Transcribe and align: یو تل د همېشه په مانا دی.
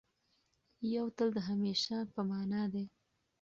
یو 0.95 1.05
تل 1.17 1.29
د 1.33 1.37
همېشه 1.49 1.95
په 2.13 2.21
مانا 2.29 2.63
دی. 2.73 2.85